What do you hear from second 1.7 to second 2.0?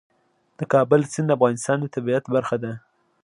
د